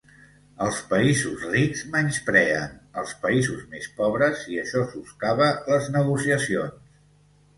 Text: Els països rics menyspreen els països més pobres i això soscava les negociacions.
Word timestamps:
Els 0.67 0.77
països 0.93 1.43
rics 1.49 1.83
menyspreen 1.95 2.71
els 3.03 3.13
països 3.27 3.61
més 3.75 3.85
pobres 3.99 4.41
i 4.55 4.59
això 4.63 4.83
soscava 4.95 5.53
les 5.71 5.91
negociacions. 5.97 6.81